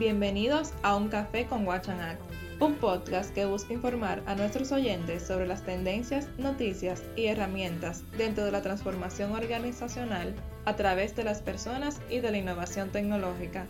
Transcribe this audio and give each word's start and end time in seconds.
Bienvenidos 0.00 0.72
a 0.82 0.96
Un 0.96 1.10
Café 1.10 1.46
con 1.46 1.66
Guachanac, 1.66 2.18
un 2.58 2.76
podcast 2.76 3.34
que 3.34 3.44
busca 3.44 3.74
informar 3.74 4.22
a 4.24 4.34
nuestros 4.34 4.72
oyentes 4.72 5.26
sobre 5.26 5.46
las 5.46 5.62
tendencias, 5.62 6.26
noticias 6.38 7.02
y 7.16 7.26
herramientas 7.26 8.02
dentro 8.16 8.46
de 8.46 8.50
la 8.50 8.62
transformación 8.62 9.32
organizacional 9.32 10.34
a 10.64 10.74
través 10.74 11.14
de 11.16 11.24
las 11.24 11.42
personas 11.42 12.00
y 12.08 12.20
de 12.20 12.30
la 12.30 12.38
innovación 12.38 12.90
tecnológica. 12.90 13.66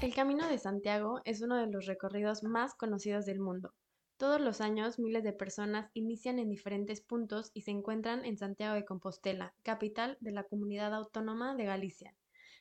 El 0.00 0.14
Camino 0.14 0.48
de 0.48 0.56
Santiago 0.56 1.20
es 1.26 1.42
uno 1.42 1.58
de 1.58 1.66
los 1.66 1.84
recorridos 1.84 2.42
más 2.42 2.74
conocidos 2.74 3.26
del 3.26 3.40
mundo. 3.40 3.74
Todos 4.20 4.38
los 4.38 4.60
años 4.60 4.98
miles 4.98 5.24
de 5.24 5.32
personas 5.32 5.90
inician 5.94 6.38
en 6.38 6.50
diferentes 6.50 7.00
puntos 7.00 7.50
y 7.54 7.62
se 7.62 7.70
encuentran 7.70 8.22
en 8.26 8.36
Santiago 8.36 8.74
de 8.74 8.84
Compostela, 8.84 9.54
capital 9.62 10.18
de 10.20 10.30
la 10.30 10.44
comunidad 10.44 10.92
autónoma 10.92 11.56
de 11.56 11.64
Galicia. 11.64 12.14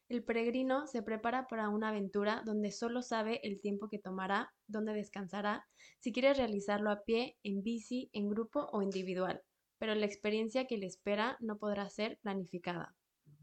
El 0.08 0.24
peregrino 0.24 0.88
se 0.88 1.04
prepara 1.04 1.48
para 1.48 1.68
una 1.68 1.90
aventura 1.90 2.44
donde 2.46 2.72
solo 2.72 3.02
sabe 3.02 3.42
el 3.44 3.60
tiempo 3.60 3.90
que 3.90 4.00
tomará, 4.00 4.54
dónde 4.68 4.94
descansará, 4.94 5.68
si 6.00 6.14
quiere 6.14 6.34
realizarlo 6.34 6.92
a 6.92 7.02
pie, 7.04 7.36
en 7.44 7.62
bici, 7.62 8.10
en 8.14 8.30
grupo 8.30 8.70
o 8.72 8.82
individual, 8.82 9.42
pero 9.80 9.94
la 9.96 10.06
experiencia 10.06 10.66
que 10.66 10.78
le 10.78 10.86
espera 10.86 11.36
no 11.42 11.58
podrá 11.58 11.90
ser 11.90 12.20
planificada. 12.22 12.96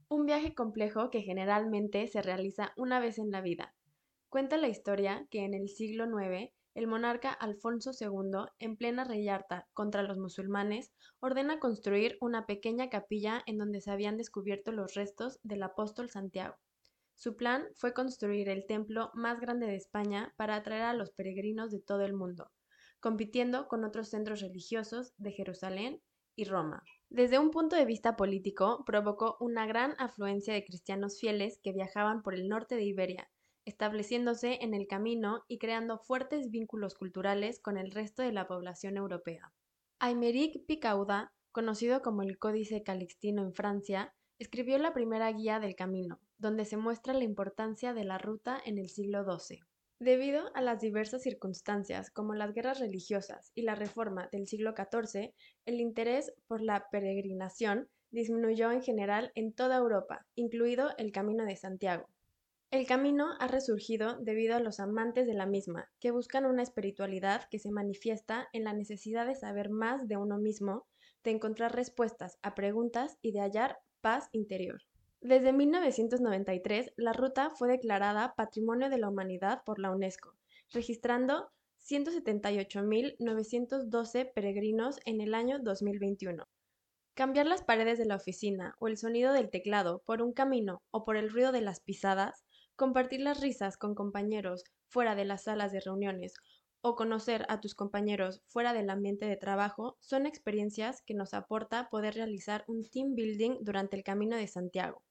Un 0.09 0.25
viaje 0.25 0.55
complejo 0.55 1.11
que 1.11 1.21
generalmente 1.21 2.09
se 2.09 2.23
realiza 2.23 2.73
una 2.79 2.99
vez 2.99 3.19
en 3.19 3.31
la 3.31 3.43
vida, 3.43 3.75
Cuenta 4.31 4.57
la 4.57 4.69
historia 4.69 5.27
que 5.31 5.45
en 5.45 5.55
el 5.55 5.69
siglo 5.69 6.07
IX 6.07 6.51
el 6.77 6.87
monarca 6.87 7.33
Alfonso 7.33 7.93
II, 7.99 8.51
en 8.59 8.77
plena 8.77 9.05
reyarta 9.05 9.67
contra 9.73 10.03
los 10.03 10.19
musulmanes, 10.19 10.93
ordena 11.21 11.59
construir 11.59 12.19
una 12.21 12.45
pequeña 12.45 12.91
capilla 12.91 13.43
en 13.47 13.57
donde 13.57 13.81
se 13.81 13.91
habían 13.91 14.19
descubierto 14.19 14.73
los 14.73 14.93
restos 14.93 15.41
del 15.43 15.63
apóstol 15.63 16.11
Santiago. 16.11 16.55
Su 17.15 17.35
plan 17.35 17.65
fue 17.77 17.95
construir 17.95 18.51
el 18.51 18.67
templo 18.67 19.11
más 19.15 19.41
grande 19.41 19.67
de 19.67 19.77
España 19.77 20.35
para 20.37 20.55
atraer 20.55 20.83
a 20.83 20.93
los 20.93 21.13
peregrinos 21.13 21.73
de 21.73 21.81
todo 21.81 22.03
el 22.03 22.13
mundo, 22.13 22.51
compitiendo 23.01 23.69
con 23.69 23.83
otros 23.83 24.11
centros 24.11 24.43
religiosos 24.43 25.15
de 25.17 25.33
Jerusalén 25.33 26.03
y 26.35 26.45
Roma. 26.45 26.85
Desde 27.09 27.39
un 27.39 27.53
punto 27.53 27.75
de 27.75 27.87
vista 27.87 28.17
político, 28.17 28.85
provocó 28.85 29.39
una 29.41 29.65
gran 29.65 29.95
afluencia 29.97 30.53
de 30.53 30.67
cristianos 30.67 31.19
fieles 31.19 31.59
que 31.63 31.73
viajaban 31.73 32.23
por 32.23 32.35
el 32.35 32.51
norte 32.51 32.77
de 32.77 32.85
Iberia, 32.85 33.31
estableciéndose 33.67 34.59
en 34.63 34.73
el 34.73 34.87
camino 34.87 35.45
y 35.49 35.59
creando 35.59 35.99
fuertes 35.99 36.51
vínculos 36.51 36.95
culturales 36.95 37.61
con 37.61 37.77
el 37.77 37.91
resto 37.91 38.23
de 38.23 38.33
la 38.33 38.49
población 38.49 38.97
europea. 38.97 39.53
Aymeric 39.99 40.65
Picauda, 40.67 41.33
conocido 41.53 42.01
como 42.01 42.23
el 42.23 42.39
Códice 42.39 42.83
Calixtino 42.83 43.43
en 43.43 43.53
Francia, 43.53 44.15
escribió 44.39 44.79
la 44.79 44.95
primera 44.95 45.31
guía 45.33 45.61
del 45.61 45.75
camino, 45.75 46.21
donde 46.39 46.65
se 46.65 46.77
muestra 46.77 47.13
la 47.13 47.25
importancia 47.25 47.93
de 47.93 48.05
la 48.05 48.19
ruta 48.19 48.59
en 48.65 48.79
el 48.79 48.89
siglo 48.89 49.25
XII. 49.25 49.61
Debido 49.99 50.51
a 50.55 50.61
las 50.61 50.81
diversas 50.81 51.23
circunstancias, 51.23 52.11
como 52.11 52.35
las 52.35 52.53
guerras 52.53 52.79
religiosas 52.79 53.51
y 53.55 53.63
la 53.63 53.75
reforma 53.75 54.29
del 54.31 54.47
siglo 54.47 54.75
XIV, 54.77 55.33
el 55.65 55.81
interés 55.81 56.35
por 56.47 56.61
la 56.61 56.87
peregrinación 56.91 57.89
disminuyó 58.11 58.71
en 58.71 58.83
general 58.83 59.33
en 59.35 59.55
toda 59.55 59.79
Europa, 59.79 60.27
incluido 60.35 60.91
el 60.99 61.13
Camino 61.13 61.45
de 61.47 61.57
Santiago. 61.57 62.07
El 62.77 62.87
camino 62.87 63.29
ha 63.41 63.49
resurgido 63.49 64.19
debido 64.21 64.55
a 64.55 64.61
los 64.61 64.79
amantes 64.81 65.27
de 65.27 65.33
la 65.33 65.47
misma, 65.47 65.89
que 65.99 66.11
buscan 66.11 66.45
una 66.45 66.63
espiritualidad 66.63 67.49
que 67.51 67.59
se 67.59 67.71
manifiesta 67.71 68.51
en 68.53 68.65
la 68.65 68.75
necesidad 68.75 69.27
de 69.27 69.35
saber 69.35 69.71
más 69.71 70.07
de 70.09 70.19
uno 70.19 70.37
mismo, 70.37 70.87
de 71.25 71.31
encontrar 71.31 71.75
respuestas 71.75 72.37
a 72.43 72.55
preguntas 72.55 73.17
y 73.23 73.33
de 73.33 73.41
hallar 73.41 73.79
paz 74.03 74.29
interior. 74.33 74.83
Desde 75.23 75.55
1993, 75.55 76.93
la 76.97 77.15
ruta 77.15 77.49
fue 77.49 77.69
declarada 77.69 78.35
Patrimonio 78.37 78.91
de 78.91 78.99
la 78.99 79.09
Humanidad 79.09 79.63
por 79.65 79.79
la 79.79 79.91
UNESCO, 79.91 80.35
registrando 80.71 81.51
178.912 81.81 84.33
peregrinos 84.35 85.01
en 85.07 85.23
el 85.23 85.35
año 85.35 85.61
2021. 85.61 86.47
Cambiar 87.15 87.47
las 87.47 87.65
paredes 87.65 87.99
de 87.99 88.05
la 88.05 88.17
oficina 88.17 88.77
o 88.81 88.89
el 88.89 88.99
sonido 88.99 89.33
del 89.33 89.49
teclado 89.49 90.03
por 90.05 90.21
un 90.21 90.35
camino 90.35 90.83
o 90.91 91.07
por 91.07 91.17
el 91.17 91.31
ruido 91.31 91.53
de 91.53 91.63
las 91.63 91.81
pisadas 91.81 92.45
Compartir 92.77 93.21
las 93.21 93.41
risas 93.41 93.79
con 93.79 93.95
compañeros 93.95 94.65
fuera 94.89 95.15
de 95.15 95.25
las 95.25 95.45
salas 95.45 95.73
de 95.73 95.81
reuniones 95.81 96.35
o 96.83 96.95
conocer 96.95 97.47
a 97.49 97.59
tus 97.59 97.75
compañeros 97.75 98.43
fuera 98.49 98.75
del 98.75 98.91
ambiente 98.91 99.25
de 99.25 99.39
trabajo 99.39 99.97
son 100.01 100.27
experiencias 100.27 101.01
que 101.07 101.15
nos 101.15 101.33
aporta 101.33 101.89
poder 101.89 102.13
realizar 102.13 102.65
un 102.69 102.85
team 102.85 103.15
building 103.15 103.57
durante 103.63 103.97
el 103.97 104.05
camino 104.05 104.37
de 104.37 104.47
Santiago. 104.47 105.03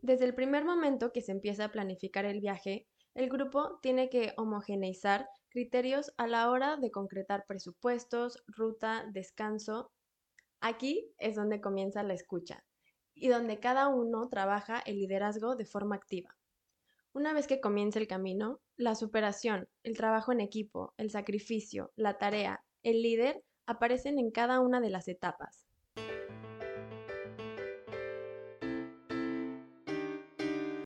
Desde 0.00 0.24
el 0.24 0.34
primer 0.34 0.64
momento 0.64 1.12
que 1.12 1.20
se 1.20 1.32
empieza 1.32 1.66
a 1.66 1.72
planificar 1.72 2.24
el 2.24 2.40
viaje, 2.40 2.86
el 3.14 3.28
grupo 3.28 3.78
tiene 3.82 4.08
que 4.08 4.32
homogeneizar 4.38 5.28
criterios 5.50 6.14
a 6.16 6.26
la 6.26 6.50
hora 6.50 6.78
de 6.78 6.90
concretar 6.90 7.44
presupuestos, 7.46 8.42
ruta, 8.46 9.04
descanso. 9.12 9.90
Aquí 10.60 11.12
es 11.18 11.36
donde 11.36 11.60
comienza 11.60 12.02
la 12.02 12.14
escucha 12.14 12.64
y 13.14 13.28
donde 13.28 13.60
cada 13.60 13.88
uno 13.88 14.30
trabaja 14.30 14.80
el 14.86 14.96
liderazgo 14.96 15.54
de 15.54 15.66
forma 15.66 15.94
activa. 15.94 16.37
Una 17.14 17.32
vez 17.32 17.46
que 17.46 17.60
comienza 17.60 17.98
el 17.98 18.06
camino, 18.06 18.60
la 18.76 18.94
superación, 18.94 19.66
el 19.82 19.96
trabajo 19.96 20.30
en 20.30 20.40
equipo, 20.40 20.92
el 20.98 21.10
sacrificio, 21.10 21.90
la 21.96 22.18
tarea, 22.18 22.62
el 22.82 23.02
líder 23.02 23.42
aparecen 23.66 24.18
en 24.18 24.30
cada 24.30 24.60
una 24.60 24.80
de 24.80 24.90
las 24.90 25.08
etapas. 25.08 25.66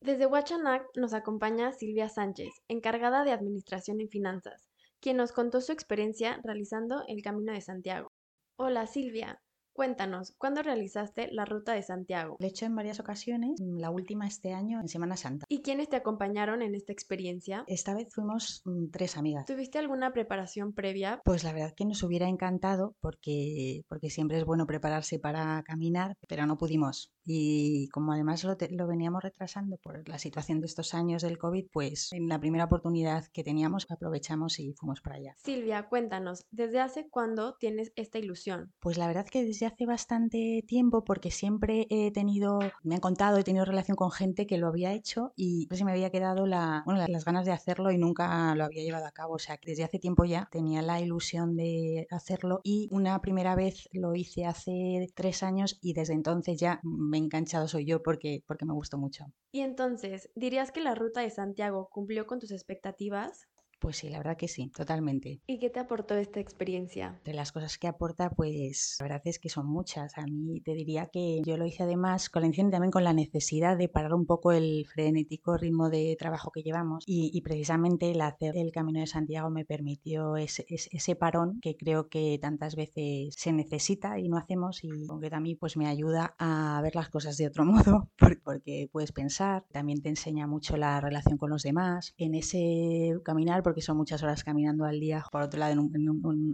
Desde 0.01 0.25
Huachanac 0.25 0.85
nos 0.95 1.13
acompaña 1.13 1.71
Silvia 1.73 2.07
Sánchez, 2.07 2.53
encargada 2.67 3.23
de 3.23 3.31
Administración 3.31 3.99
y 3.99 4.07
Finanzas, 4.07 4.69
quien 5.01 5.17
nos 5.17 5.33
contó 5.33 5.59
su 5.59 5.71
experiencia 5.73 6.39
realizando 6.43 7.03
el 7.07 7.21
Camino 7.21 7.51
de 7.51 7.61
Santiago. 7.61 8.11
Hola 8.57 8.87
Silvia, 8.87 9.41
Cuéntanos, 9.73 10.33
¿cuándo 10.37 10.61
realizaste 10.61 11.29
la 11.31 11.45
ruta 11.45 11.73
de 11.73 11.81
Santiago? 11.81 12.37
Lo 12.39 12.45
he 12.45 12.49
hecho 12.49 12.65
en 12.65 12.75
varias 12.75 12.99
ocasiones, 12.99 13.59
la 13.59 13.89
última 13.89 14.27
este 14.27 14.53
año 14.53 14.79
en 14.79 14.87
Semana 14.87 15.17
Santa. 15.17 15.47
¿Y 15.49 15.61
quiénes 15.61 15.89
te 15.89 15.95
acompañaron 15.95 16.61
en 16.61 16.75
esta 16.75 16.93
experiencia? 16.93 17.63
Esta 17.67 17.95
vez 17.95 18.13
fuimos 18.13 18.61
mm, 18.65 18.91
tres 18.91 19.17
amigas. 19.17 19.45
¿Tuviste 19.45 19.79
alguna 19.79 20.13
preparación 20.13 20.73
previa? 20.73 21.21
Pues 21.25 21.43
la 21.43 21.53
verdad 21.53 21.73
que 21.75 21.85
nos 21.85 22.03
hubiera 22.03 22.27
encantado 22.27 22.95
porque, 23.01 23.83
porque 23.87 24.11
siempre 24.11 24.37
es 24.37 24.45
bueno 24.45 24.67
prepararse 24.67 25.17
para 25.17 25.63
caminar, 25.63 26.17
pero 26.27 26.45
no 26.45 26.57
pudimos. 26.57 27.11
Y 27.25 27.89
como 27.89 28.13
además 28.13 28.43
lo, 28.43 28.55
lo 28.69 28.87
veníamos 28.87 29.23
retrasando 29.23 29.77
por 29.77 30.07
la 30.07 30.19
situación 30.19 30.59
de 30.59 30.67
estos 30.67 30.93
años 30.93 31.23
del 31.23 31.37
COVID, 31.39 31.67
pues 31.71 32.11
en 32.11 32.27
la 32.27 32.39
primera 32.39 32.65
oportunidad 32.65 33.25
que 33.33 33.43
teníamos 33.43 33.87
aprovechamos 33.89 34.59
y 34.59 34.73
fuimos 34.73 35.01
para 35.01 35.15
allá. 35.15 35.35
Silvia, 35.37 35.87
cuéntanos, 35.87 36.45
¿desde 36.51 36.79
hace 36.79 37.09
cuándo 37.09 37.55
tienes 37.55 37.91
esta 37.95 38.19
ilusión? 38.19 38.73
Pues 38.79 38.97
la 38.97 39.07
verdad 39.07 39.25
que 39.25 39.43
desde 39.43 39.62
hace 39.65 39.85
bastante 39.85 40.63
tiempo 40.67 41.03
porque 41.03 41.31
siempre 41.31 41.87
he 41.89 42.11
tenido, 42.11 42.59
me 42.83 42.95
han 42.95 43.01
contado, 43.01 43.37
he 43.37 43.43
tenido 43.43 43.65
relación 43.65 43.95
con 43.95 44.11
gente 44.11 44.47
que 44.47 44.57
lo 44.57 44.67
había 44.67 44.93
hecho 44.93 45.33
y 45.35 45.67
se 45.71 45.85
me 45.85 45.91
había 45.91 46.09
quedado 46.09 46.45
las 46.45 47.25
ganas 47.25 47.45
de 47.45 47.51
hacerlo 47.51 47.91
y 47.91 47.97
nunca 47.97 48.55
lo 48.55 48.65
había 48.65 48.83
llevado 48.83 49.05
a 49.05 49.11
cabo. 49.11 49.35
O 49.35 49.39
sea, 49.39 49.57
que 49.57 49.71
desde 49.71 49.83
hace 49.83 49.99
tiempo 49.99 50.25
ya 50.25 50.47
tenía 50.51 50.81
la 50.81 50.99
ilusión 50.99 51.55
de 51.55 52.07
hacerlo 52.11 52.61
y 52.63 52.89
una 52.91 53.19
primera 53.21 53.55
vez 53.55 53.89
lo 53.91 54.15
hice 54.15 54.45
hace 54.45 55.07
tres 55.15 55.43
años 55.43 55.77
y 55.81 55.93
desde 55.93 56.13
entonces 56.13 56.59
ya 56.59 56.79
me 56.83 57.17
he 57.17 57.21
enganchado 57.21 57.67
soy 57.67 57.85
yo 57.85 58.01
porque, 58.03 58.43
porque 58.47 58.65
me 58.65 58.73
gustó 58.73 58.97
mucho. 58.97 59.25
Y 59.51 59.61
entonces, 59.61 60.29
¿dirías 60.35 60.71
que 60.71 60.81
la 60.81 60.95
ruta 60.95 61.21
de 61.21 61.29
Santiago 61.29 61.89
cumplió 61.91 62.25
con 62.25 62.39
tus 62.39 62.51
expectativas? 62.51 63.47
Pues 63.83 63.97
sí, 63.97 64.07
la 64.07 64.19
verdad 64.19 64.37
que 64.37 64.47
sí, 64.47 64.71
totalmente. 64.73 65.41
¿Y 65.45 65.59
qué 65.59 65.69
te 65.69 65.81
aportó 65.81 66.15
esta 66.15 66.39
experiencia? 66.39 67.19
De 67.25 67.33
las 67.33 67.51
cosas 67.51 67.77
que 67.77 67.89
aporta, 67.89 68.29
pues 68.29 68.95
la 69.01 69.03
verdad 69.03 69.21
es 69.25 69.39
que 69.39 69.49
son 69.49 69.67
muchas. 69.67 70.17
A 70.17 70.21
mí 70.21 70.61
te 70.61 70.73
diría 70.73 71.07
que 71.07 71.41
yo 71.45 71.57
lo 71.57 71.65
hice 71.65 71.83
además 71.83 72.29
con 72.29 72.43
la 72.43 72.47
intención 72.47 72.71
también 72.71 72.91
con 72.91 73.03
la 73.03 73.11
necesidad 73.11 73.75
de 73.75 73.89
parar 73.89 74.13
un 74.13 74.25
poco 74.25 74.53
el 74.53 74.85
frenético 74.87 75.57
ritmo 75.57 75.89
de 75.89 76.15
trabajo 76.17 76.49
que 76.49 76.63
llevamos 76.63 77.03
y, 77.05 77.41
precisamente 77.41 78.11
el 78.11 78.21
hacer 78.21 78.55
el 78.55 78.71
Camino 78.71 79.01
de 79.01 79.07
Santiago 79.07 79.49
me 79.49 79.65
permitió 79.65 80.37
ese, 80.37 80.65
ese, 80.69 81.15
parón 81.17 81.59
que 81.59 81.75
creo 81.75 82.07
que 82.07 82.39
tantas 82.41 82.77
veces 82.77 83.35
se 83.37 83.51
necesita 83.51 84.17
y 84.17 84.29
no 84.29 84.37
hacemos 84.37 84.81
y 84.85 85.07
aunque 85.09 85.29
también 85.29 85.57
pues 85.59 85.75
me 85.75 85.87
ayuda 85.87 86.35
a 86.39 86.79
ver 86.81 86.95
las 86.95 87.09
cosas 87.09 87.35
de 87.35 87.47
otro 87.47 87.65
modo 87.65 88.09
porque 88.45 88.87
puedes 88.93 89.11
pensar, 89.11 89.65
también 89.73 90.01
te 90.01 90.07
enseña 90.07 90.47
mucho 90.47 90.77
la 90.77 91.01
relación 91.01 91.37
con 91.37 91.49
los 91.49 91.63
demás. 91.63 92.13
En 92.17 92.33
ese 92.33 93.19
caminar, 93.25 93.61
porque 93.73 93.81
son 93.81 93.97
muchas 93.97 94.21
horas 94.21 94.43
caminando 94.43 94.85
al 94.85 94.99
día, 94.99 95.25
por 95.31 95.41
otro 95.41 95.59
lado 95.59 95.73
en, 95.73 96.09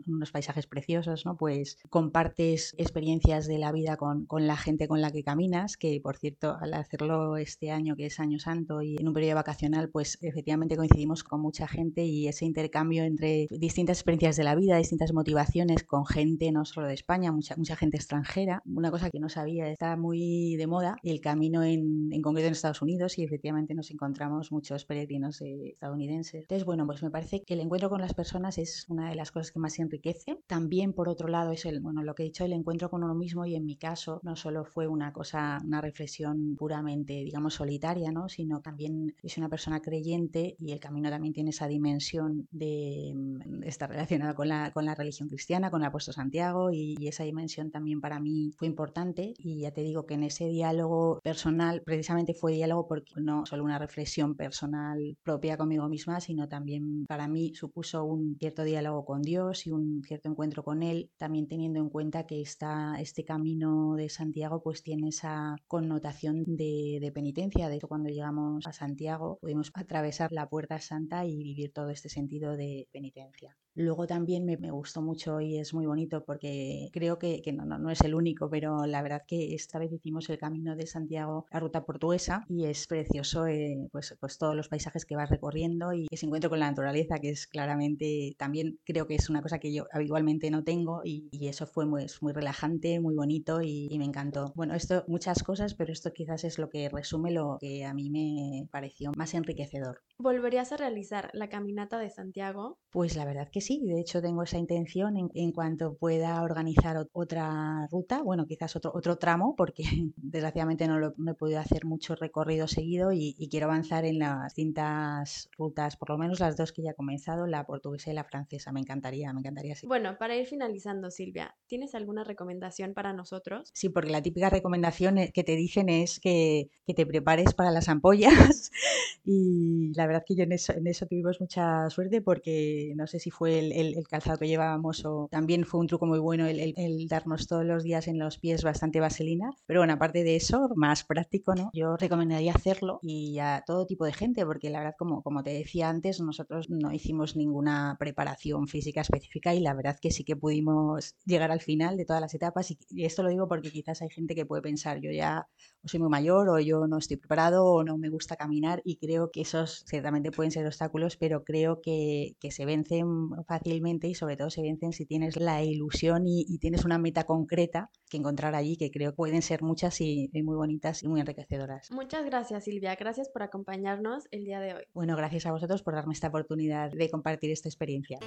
unos 0.06 0.32
paisajes 0.32 0.68
preciosos, 0.68 1.26
¿no? 1.26 1.36
Pues 1.36 1.78
compartes 1.90 2.74
experiencias 2.78 3.46
de 3.46 3.58
la 3.58 3.74
vida 3.74 3.98
con, 3.98 4.26
con, 4.26 4.48
la 4.48 4.56
gente 4.56 4.88
con 4.88 5.02
la 5.02 5.12
que 5.12 5.22
caminas, 5.22 5.76
que 5.76 6.00
por 6.02 6.16
cierto, 6.16 6.56
al 6.62 6.74
hacerlo 6.76 7.36
este 7.36 7.72
año, 7.72 7.98
que 7.98 8.06
es 8.06 8.22
Año 8.22 8.40
Santo, 8.40 8.82
y 8.82 8.96
en 8.98 9.06
un 9.06 9.14
periodo 9.14 9.36
vacacional, 9.36 9.90
pues 9.90 10.18
efectivamente 10.22 10.78
coincidimos 10.78 11.26
con 11.26 11.42
mucha 11.42 11.68
gente 11.68 12.06
y 12.06 12.30
ese 12.30 12.46
intercambio 12.46 13.04
entre 13.04 13.48
distintas 13.52 13.98
experiencias 13.98 14.38
de 14.38 14.46
la 14.46 14.56
vida, 14.56 14.78
distintas 14.78 15.12
motivaciones 15.12 15.84
con 15.84 16.06
gente 16.06 16.54
no 16.54 16.64
solo 16.64 16.88
de 16.88 16.94
España, 16.94 17.34
mucha, 17.34 17.58
mucha 17.58 17.76
gente 17.76 17.98
extranjera, 17.98 18.64
una 18.66 18.92
cosa 18.92 19.10
que 19.10 19.20
no 19.20 19.28
sabía, 19.28 19.70
está 19.70 19.98
muy 19.98 20.56
de 20.56 20.68
moda, 20.68 20.96
el 21.04 21.20
camino 21.20 21.66
en, 21.66 22.14
en 22.14 22.22
concreto 22.22 22.48
en 22.48 22.54
Estados 22.54 22.82
Unidos 22.82 23.18
y 23.18 23.26
efectivamente 23.26 23.74
nos 23.74 23.92
encontramos 23.92 24.54
muchos 24.54 24.86
peregrinos 24.86 25.42
estadounidenses. 25.42 26.44
Entonces, 26.44 26.66
bueno, 26.66 26.86
pues 26.86 27.04
me 27.04 27.09
parece 27.12 27.44
que 27.44 27.54
el 27.54 27.62
encuentro 27.62 27.90
con 27.90 28.02
las 28.02 28.14
personas 28.14 28.58
es 28.58 28.86
una 28.90 29.10
de 29.10 29.16
las 29.16 29.32
cosas 29.32 29.52
que 29.52 29.60
más 29.60 29.80
enriquece. 29.80 30.40
También, 30.48 30.94
por 30.94 31.10
otro 31.10 31.28
lado, 31.28 31.52
es 31.52 31.66
el, 31.66 31.80
bueno, 31.82 32.04
lo 32.04 32.16
que 32.16 32.24
he 32.24 32.26
dicho, 32.28 32.46
el 32.46 32.54
encuentro 32.54 32.90
con 32.90 33.04
uno 33.04 33.16
mismo 33.16 33.46
y 33.46 33.56
en 33.56 33.66
mi 33.66 33.76
caso 33.78 34.20
no 34.24 34.36
solo 34.36 34.66
fue 34.66 34.88
una 34.88 35.14
cosa, 35.14 35.60
una 35.66 35.82
reflexión 35.82 36.56
puramente, 36.56 37.14
digamos, 37.14 37.56
solitaria, 37.56 38.12
¿no? 38.12 38.30
Sino 38.30 38.62
también 38.62 39.16
es 39.24 39.38
una 39.38 39.50
persona 39.50 39.82
creyente 39.82 40.56
y 40.60 40.72
el 40.72 40.80
camino 40.80 41.10
también 41.10 41.34
tiene 41.34 41.52
esa 41.52 41.68
dimensión 41.68 42.48
de, 42.52 43.14
mm, 43.16 43.64
estar 43.64 43.90
relacionado 43.90 44.36
con 44.36 44.48
la, 44.48 44.72
con 44.72 44.86
la 44.86 44.96
religión 44.96 45.30
cristiana, 45.30 45.72
con 45.72 45.82
el 45.82 45.88
apóstol 45.88 46.14
Santiago 46.14 46.72
y, 46.72 46.96
y 47.00 47.08
esa 47.08 47.24
dimensión 47.24 47.72
también 47.72 48.02
para 48.02 48.20
mí 48.20 48.52
fue 48.58 48.68
importante 48.68 49.34
y 49.38 49.62
ya 49.62 49.72
te 49.72 49.82
digo 49.82 50.06
que 50.06 50.16
en 50.16 50.24
ese 50.24 50.48
diálogo 50.48 51.20
personal 51.24 51.82
precisamente 51.86 52.34
fue 52.34 52.54
diálogo 52.54 52.88
porque 52.88 53.14
no 53.18 53.46
solo 53.46 53.64
una 53.64 53.80
reflexión 53.80 54.36
personal 54.36 55.18
propia 55.24 55.58
conmigo 55.58 55.88
misma, 55.90 56.20
sino 56.20 56.48
también 56.48 56.99
para 57.08 57.28
mí 57.28 57.54
supuso 57.56 58.04
un 58.04 58.38
cierto 58.38 58.64
diálogo 58.64 59.06
con 59.06 59.22
Dios 59.22 59.68
y 59.68 59.72
un 59.72 60.04
cierto 60.04 60.30
encuentro 60.30 60.64
con 60.64 60.84
Él, 60.84 61.12
también 61.18 61.48
teniendo 61.48 61.80
en 61.80 61.90
cuenta 61.90 62.26
que 62.26 62.42
esta, 62.42 63.00
este 63.00 63.24
camino 63.26 63.96
de 63.96 64.10
Santiago 64.10 64.62
pues 64.62 64.84
tiene 64.84 65.10
esa 65.10 65.56
connotación 65.68 66.44
de, 66.46 67.00
de 67.02 67.12
penitencia. 67.12 67.70
De 67.70 67.76
hecho, 67.78 67.88
cuando 67.88 68.10
llegamos 68.10 68.66
a 68.68 68.74
Santiago 68.74 69.38
pudimos 69.42 69.72
atravesar 69.74 70.32
la 70.32 70.50
puerta 70.50 70.80
santa 70.80 71.26
y 71.26 71.36
vivir 71.38 71.72
todo 71.74 71.90
este 71.90 72.10
sentido 72.10 72.56
de 72.56 72.88
penitencia. 72.92 73.58
Luego 73.76 74.08
también 74.08 74.46
me, 74.46 74.58
gustó 74.72 75.02
mucho 75.02 75.40
y 75.42 75.58
es 75.58 75.74
muy 75.74 75.86
bonito 75.86 76.24
porque 76.26 76.90
creo 76.92 77.18
que, 77.18 77.42
no, 77.54 77.66
no, 77.66 77.90
es 77.90 78.02
el 78.02 78.16
único, 78.16 78.50
pero 78.50 78.86
la 78.86 79.02
verdad 79.02 79.24
que 79.28 79.54
esta 79.56 79.80
vez 79.80 79.92
hicimos 79.92 80.30
el 80.30 80.38
camino 80.38 80.76
de 80.76 80.88
Santiago, 80.88 81.46
la 81.52 81.60
ruta 81.60 81.86
portuguesa, 81.86 82.46
y 82.50 82.66
es 82.66 82.88
precioso 82.88 83.48
eh, 83.48 83.88
pues, 83.92 84.16
pues 84.20 84.38
todos 84.38 84.56
los 84.56 84.68
paisajes 84.70 85.06
que 85.06 85.16
vas 85.16 85.30
recorriendo 85.30 85.94
y 85.94 86.08
ese 86.12 86.26
encuentro 86.26 86.50
con 86.50 86.60
la 86.60 86.70
naturaleza, 86.70 87.20
que 87.20 87.30
es 87.30 87.48
claramente, 87.48 88.36
también 88.38 88.80
creo 88.86 89.08
que 89.08 89.16
es 89.16 89.30
una 89.30 89.42
cosa 89.42 89.60
que 89.60 89.74
yo 89.74 89.86
habitualmente 89.92 90.52
no 90.52 90.64
tengo 90.64 91.02
y, 91.04 91.30
eso 91.50 91.66
fue 91.66 91.86
muy, 91.88 92.06
muy 92.22 92.32
relajante, 92.32 93.00
muy 93.00 93.16
bonito 93.16 93.62
y, 93.64 93.88
y, 93.90 93.98
me 93.98 94.06
encantó. 94.06 94.52
Bueno, 94.56 94.76
esto, 94.76 95.04
muchas 95.08 95.42
cosas, 95.42 95.74
pero 95.74 95.92
esto 95.92 96.14
quizás 96.14 96.44
es 96.44 96.60
lo 96.60 96.70
que 96.70 96.90
resume 96.90 97.32
lo 97.32 97.58
que 97.60 97.86
a 97.86 97.94
mí 97.94 98.12
me 98.12 98.68
pareció 98.70 99.12
más 99.18 99.34
enriquecedor. 99.34 100.02
¿Volverías 100.20 100.72
a 100.72 100.78
realizar 100.78 101.32
la 101.34 101.50
caminata 101.50 101.98
de 101.98 102.10
Santiago? 102.10 102.78
Pues 102.92 103.16
la 103.16 103.26
verdad 103.26 103.50
que 103.52 103.59
sí, 103.62 103.82
de 103.86 104.00
hecho 104.00 104.22
tengo 104.22 104.44
esa 104.44 104.58
intención 104.58 105.16
en, 105.34 105.52
cuanto 105.52 105.96
pueda 105.96 106.42
organizar 106.44 106.98
otra 107.14 107.88
ruta, 107.92 108.22
bueno, 108.22 108.46
quizás 108.46 108.76
otro, 108.76 108.92
otro 108.94 109.18
tramo, 109.18 109.56
porque 109.56 109.84
desgraciadamente 110.18 110.88
no, 110.88 111.00
lo, 111.00 111.14
he 111.28 111.34
podido 111.36 111.60
hacer 111.60 111.86
mucho 111.86 112.16
recorrido 112.16 112.68
seguido 112.68 113.12
y, 113.12 113.36
quiero 113.50 113.66
avanzar 113.66 114.06
en 114.06 114.20
las 114.20 114.54
distintas 114.56 115.50
rutas, 115.58 115.98
por 115.98 116.10
lo 116.10 116.18
menos 116.20 116.40
las 116.40 116.56
dos 116.56 116.72
que 116.72 116.84
ya 116.84 116.92
he 116.92 116.96
comenzado, 116.96 117.48
la 117.48 117.66
portuguesa 117.66 118.12
y 118.12 118.14
la 118.14 118.24
francesa, 118.24 118.72
me 118.72 118.80
encantaría, 118.80 119.34
me 119.34 119.40
encantaría. 119.40 119.76
Sí. 119.76 119.88
Bueno, 119.88 120.18
para 120.20 120.36
ir 120.36 120.46
finalizando, 120.46 121.10
Silvia, 121.10 121.56
¿tienes 121.66 121.96
alguna 121.96 122.24
recomendación 122.24 122.94
para 122.94 123.12
nosotros? 123.12 123.72
Sí, 123.74 123.90
porque 123.90 124.12
la 124.12 124.22
típica 124.22 124.50
recomendación 124.50 125.18
que 125.34 125.44
te 125.44 125.56
dicen 125.56 125.90
es 125.90 126.20
que, 126.20 126.70
que 126.86 126.94
te 126.94 127.06
prepares 127.08 127.54
para 127.56 127.72
las 127.72 127.90
ampollas 127.90 128.72
y 129.26 129.92
la 129.96 130.06
verdad 130.06 130.24
que 130.26 130.36
yo 130.36 130.44
en 130.44 130.52
eso, 130.52 130.74
en 130.74 130.88
eso 130.88 131.08
tuvimos 131.08 131.42
mucha 131.42 131.90
suerte 131.90 132.22
porque 132.22 132.94
no 132.96 133.08
sé 133.08 133.20
si 133.20 133.32
fue 133.32 133.49
el, 133.50 133.96
calzado 134.08 134.38
que 134.38 134.48
llevábamos 134.48 135.06
o 135.06 135.28
también 135.32 135.66
fue 135.66 135.80
un 135.80 135.88
truco 135.88 136.06
muy 136.06 136.20
bueno 136.20 136.48
el, 136.48 136.74
darnos 137.08 137.48
todos 137.48 137.66
los 137.66 137.84
días 137.84 138.08
en 138.08 138.20
los 138.20 138.38
pies 138.38 138.64
bastante 138.64 139.00
vaselina. 139.00 139.52
Pero 139.66 139.82
bueno, 139.82 139.94
aparte 139.94 140.24
de 140.24 140.36
eso, 140.36 140.70
más 140.76 141.04
práctico, 141.04 141.56
¿no? 141.56 141.70
Yo 141.74 141.98
recomendaría 141.98 142.54
hacerlo 142.54 143.00
y 143.02 143.40
a 143.40 143.64
todo 143.66 143.86
tipo 143.86 144.06
de 144.06 144.14
gente 144.14 144.46
porque 144.46 144.70
la 144.70 144.80
verdad, 144.80 144.96
como, 144.98 145.22
como 145.22 145.44
te 145.44 145.52
decía 145.52 145.90
antes, 145.90 146.20
nosotros 146.20 146.70
no 146.70 146.92
hicimos 146.94 147.36
ninguna 147.36 147.96
preparación 148.00 148.68
física 148.68 149.02
específica 149.02 149.54
y 149.54 149.60
la 149.60 149.74
verdad 149.74 149.98
que 150.02 150.12
sí 150.12 150.24
que 150.24 150.36
pudimos 150.36 151.16
llegar 151.26 151.52
al 151.52 151.62
final 151.62 151.98
de 151.98 152.06
todas 152.06 152.22
las 152.22 152.34
etapas 152.34 152.72
y, 152.72 152.78
y 152.90 153.06
esto 153.06 153.24
lo 153.24 153.30
digo 153.30 153.48
porque 153.48 153.72
quizás 153.72 154.02
hay 154.02 154.10
gente 154.10 154.36
que 154.36 154.46
puede 154.46 154.62
pensar, 154.62 155.00
yo 155.02 155.12
ya 155.12 155.48
o 155.84 155.88
soy 155.88 156.00
muy 156.00 156.10
mayor 156.10 156.50
o 156.50 156.60
yo 156.60 156.88
no 156.88 156.98
estoy 156.98 157.18
preparado 157.18 157.66
o 157.66 157.84
no 157.84 157.98
me 157.98 158.10
gusta 158.10 158.36
caminar 158.36 158.82
y 158.84 158.98
creo 158.98 159.32
que 159.32 159.42
esos 159.42 159.84
ciertamente 159.86 160.32
pueden 160.32 160.52
ser 160.52 160.66
obstáculos, 160.66 161.18
pero 161.18 161.44
creo 161.44 161.82
que, 161.82 162.36
se 162.50 162.66
vencen 162.66 163.30
fácilmente 163.48 164.08
y 164.08 164.16
sobre 164.16 164.36
todo 164.36 164.50
se 164.50 164.62
vencen 164.62 164.92
si 164.92 165.06
tienes 165.06 165.38
la 165.38 165.64
ilusión 165.64 166.24
y, 166.26 166.58
tienes 166.60 166.84
una 166.84 166.98
meta 166.98 167.24
concreta 167.24 167.90
que 168.10 168.18
encontrar 168.18 168.56
allí, 168.56 168.76
que 168.76 168.92
creo 168.92 169.12
que 169.12 169.16
pueden 169.16 169.42
ser 169.42 169.62
muchas 169.62 170.02
y, 170.02 170.30
muy 170.34 170.56
bonitas 170.56 171.04
y 171.04 171.08
muy 171.08 171.22
enriquecedoras. 171.22 171.92
Muchas 171.92 172.26
gracias 172.26 172.66
Silvia, 172.66 172.96
gracias 172.96 173.30
por 173.30 173.44
acompañarnos 173.44 174.28
el 174.32 174.44
día 174.44 174.60
de 174.60 174.74
hoy. 174.74 174.84
Bueno, 174.94 175.16
gracias 175.16 175.46
a 175.46 175.52
vosotros 175.52 175.84
por 175.84 175.94
darme 175.94 176.14
esta 176.14 176.28
oportunidad 176.28 176.92
de 176.92 177.10
compartir 177.10 177.52
esta 177.52 177.70
experiencia. 177.70 178.20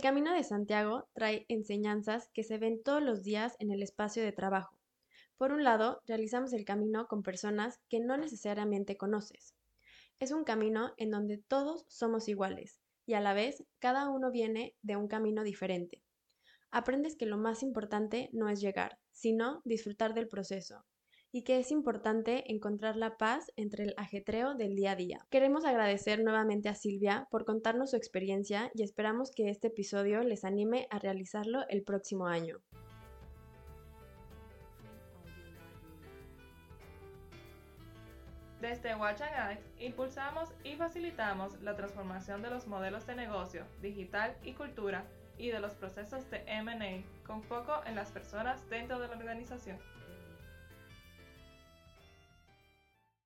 El 0.00 0.04
Camino 0.04 0.32
de 0.32 0.44
Santiago 0.44 1.10
trae 1.12 1.44
enseñanzas 1.48 2.30
que 2.32 2.42
se 2.42 2.56
ven 2.56 2.82
todos 2.82 3.02
los 3.02 3.22
días 3.22 3.54
en 3.58 3.70
el 3.70 3.82
espacio 3.82 4.22
de 4.22 4.32
trabajo. 4.32 4.78
Por 5.36 5.52
un 5.52 5.62
lado, 5.62 6.00
realizamos 6.06 6.54
el 6.54 6.64
camino 6.64 7.06
con 7.06 7.22
personas 7.22 7.78
que 7.90 8.00
no 8.00 8.16
necesariamente 8.16 8.96
conoces. 8.96 9.54
Es 10.18 10.32
un 10.32 10.44
camino 10.44 10.94
en 10.96 11.10
donde 11.10 11.36
todos 11.36 11.84
somos 11.88 12.28
iguales 12.28 12.80
y 13.04 13.12
a 13.12 13.20
la 13.20 13.34
vez 13.34 13.62
cada 13.78 14.08
uno 14.08 14.30
viene 14.30 14.74
de 14.80 14.96
un 14.96 15.06
camino 15.06 15.44
diferente. 15.44 16.02
Aprendes 16.70 17.14
que 17.14 17.26
lo 17.26 17.36
más 17.36 17.62
importante 17.62 18.30
no 18.32 18.48
es 18.48 18.62
llegar, 18.62 18.98
sino 19.12 19.60
disfrutar 19.66 20.14
del 20.14 20.28
proceso, 20.28 20.82
y 21.32 21.42
que 21.42 21.58
es 21.58 21.70
importante 21.70 22.50
encontrar 22.52 22.96
la 22.96 23.16
paz 23.16 23.52
entre 23.56 23.84
el 23.84 23.94
ajetreo 23.96 24.54
del 24.54 24.74
día 24.74 24.92
a 24.92 24.96
día. 24.96 25.26
Queremos 25.30 25.64
agradecer 25.64 26.22
nuevamente 26.22 26.68
a 26.68 26.74
Silvia 26.74 27.28
por 27.30 27.44
contarnos 27.44 27.90
su 27.90 27.96
experiencia 27.96 28.70
y 28.74 28.82
esperamos 28.82 29.30
que 29.30 29.50
este 29.50 29.68
episodio 29.68 30.22
les 30.22 30.44
anime 30.44 30.86
a 30.90 30.98
realizarlo 30.98 31.60
el 31.68 31.82
próximo 31.82 32.26
año. 32.26 32.58
Desde 38.60 38.94
Watchang 38.94 39.58
impulsamos 39.78 40.50
y 40.64 40.76
facilitamos 40.76 41.58
la 41.62 41.76
transformación 41.76 42.42
de 42.42 42.50
los 42.50 42.66
modelos 42.66 43.06
de 43.06 43.14
negocio, 43.14 43.64
digital 43.80 44.36
y 44.42 44.52
cultura 44.52 45.06
y 45.38 45.48
de 45.48 45.60
los 45.60 45.72
procesos 45.72 46.30
de 46.30 46.42
M&A 46.46 47.02
con 47.26 47.42
foco 47.42 47.80
en 47.86 47.94
las 47.94 48.10
personas 48.10 48.68
dentro 48.68 48.98
de 48.98 49.08
la 49.08 49.16
organización. 49.16 49.78